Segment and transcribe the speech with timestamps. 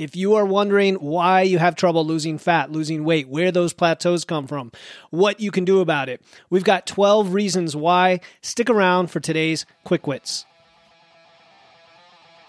[0.00, 4.24] If you are wondering why you have trouble losing fat, losing weight, where those plateaus
[4.24, 4.72] come from,
[5.10, 8.20] what you can do about it, we've got 12 reasons why.
[8.40, 10.46] Stick around for today's Quick Wits.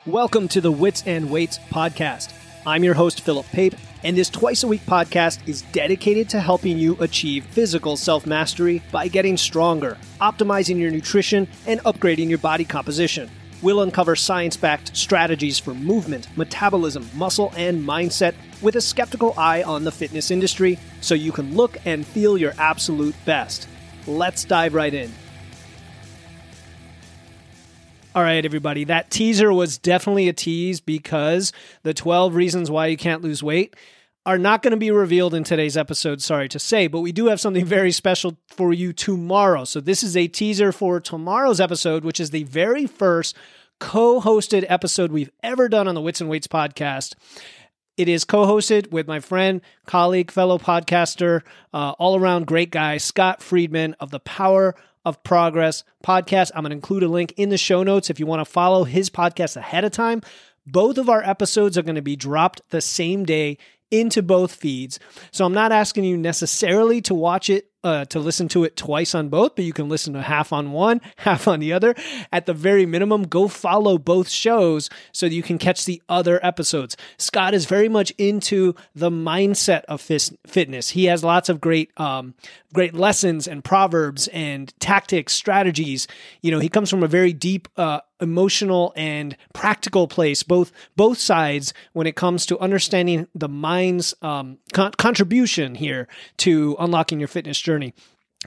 [0.06, 2.32] Welcome to the Wits and Weights podcast.
[2.66, 3.76] I'm your host, Philip Pape,
[4.06, 8.82] and this twice a week podcast is dedicated to helping you achieve physical self mastery
[8.94, 13.30] by getting stronger, optimizing your nutrition, and upgrading your body composition.
[13.62, 19.62] We'll uncover science backed strategies for movement, metabolism, muscle, and mindset with a skeptical eye
[19.64, 23.68] on the fitness industry so you can look and feel your absolute best.
[24.08, 25.12] Let's dive right in.
[28.14, 28.84] All right, everybody.
[28.84, 31.54] That teaser was definitely a tease because
[31.84, 33.74] the 12 reasons why you can't lose weight
[34.26, 37.28] are not going to be revealed in today's episode, sorry to say, but we do
[37.28, 39.64] have something very special for you tomorrow.
[39.64, 43.36] So, this is a teaser for tomorrow's episode, which is the very first
[43.80, 47.16] co hosted episode we've ever done on the Wits and Weights podcast.
[47.98, 51.42] It is co hosted with my friend, colleague, fellow podcaster,
[51.74, 56.52] uh, all around great guy, Scott Friedman of the Power of Progress podcast.
[56.54, 58.84] I'm going to include a link in the show notes if you want to follow
[58.84, 60.22] his podcast ahead of time.
[60.68, 63.58] Both of our episodes are going to be dropped the same day
[63.92, 65.00] into both feeds.
[65.32, 69.16] So I'm not asking you necessarily to watch it uh, to listen to it twice
[69.16, 71.96] on both, but you can listen to half on one, half on the other.
[72.32, 76.96] At the very minimum, go follow both shows so you can catch the other episodes.
[77.18, 80.90] Scott is very much into the mindset of fitness.
[80.90, 82.36] He has lots of great, um,
[82.74, 86.08] great lessons and proverbs and tactics, strategies.
[86.42, 91.18] You know, he comes from a very deep, uh, emotional and practical place both both
[91.18, 96.08] sides when it comes to understanding the mind's um, con- contribution here
[96.38, 97.94] to unlocking your fitness journey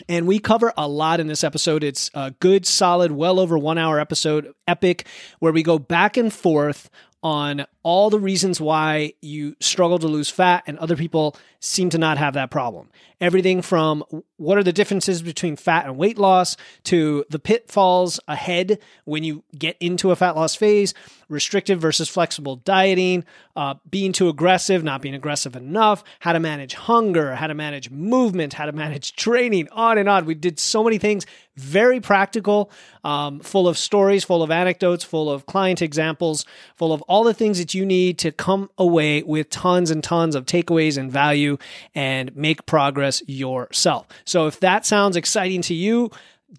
[0.09, 1.85] and we cover a lot in this episode.
[1.85, 5.07] It's a good, solid, well over one hour episode, epic,
[5.39, 6.91] where we go back and forth
[7.25, 11.97] on all the reasons why you struggle to lose fat and other people seem to
[11.97, 12.91] not have that problem.
[13.21, 14.05] Everything from
[14.37, 19.43] what are the differences between fat and weight loss to the pitfalls ahead when you
[19.59, 20.93] get into a fat loss phase,
[21.31, 23.25] restrictive versus flexible dieting,
[23.57, 27.91] uh, being too aggressive, not being aggressive enough, how to manage hunger, how to manage
[27.91, 30.27] movement, how to manage training, on and on.
[30.27, 31.25] We did so many things,
[31.57, 32.71] very practical,
[33.05, 36.45] um, full of stories, full of anecdotes, full of client examples,
[36.77, 40.35] full of all the things that you need to come away with tons and tons
[40.35, 41.57] of takeaways and value
[41.95, 44.09] and make progress yourself.
[44.25, 46.11] So if that sounds exciting to you,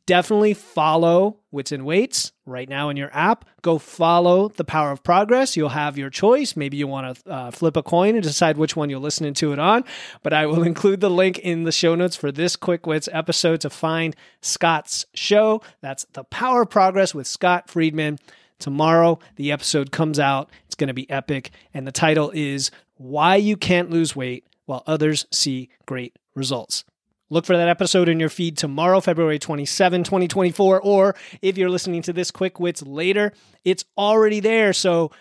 [0.06, 3.44] definitely follow Wits and Weights right now in your app.
[3.64, 5.58] Go follow the Power of Progress.
[5.58, 6.56] You'll have your choice.
[6.56, 9.52] Maybe you want to uh, flip a coin and decide which one you're listening to
[9.52, 9.84] it on.
[10.24, 13.60] But I will include the link in the show notes for this Quick Wits episode
[13.60, 15.62] to find Scott's show.
[15.82, 18.20] That's the Power of Progress with Scott Friedman.
[18.60, 20.50] Tomorrow, the episode comes out.
[20.66, 21.52] It's going to be epic.
[21.74, 26.84] And the title is Why You Can't Lose Weight While Others See Great Results.
[27.30, 30.80] Look for that episode in your feed tomorrow, February 27, 2024.
[30.82, 33.34] Or if you're listening to this Quick Wits later,
[33.64, 34.74] it's already there.
[34.74, 35.12] So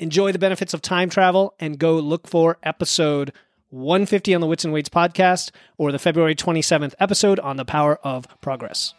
[0.00, 3.32] enjoy the benefits of time travel and go look for episode
[3.70, 7.96] 150 on the Wits and Weights podcast or the February 27th episode on the power
[8.02, 8.94] of progress.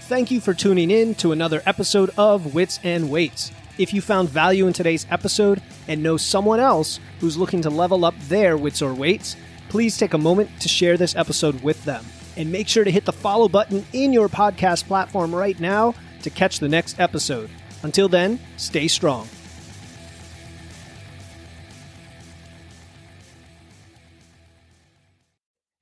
[0.00, 3.52] Thank you for tuning in to another episode of Wits and Weights.
[3.76, 8.04] If you found value in today's episode and know someone else who's looking to level
[8.04, 9.36] up their wits or weights,
[9.68, 12.04] please take a moment to share this episode with them.
[12.36, 16.30] And make sure to hit the follow button in your podcast platform right now to
[16.30, 17.50] catch the next episode.
[17.82, 19.28] Until then, stay strong.